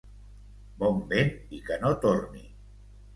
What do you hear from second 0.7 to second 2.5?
Bon vent i que no torni.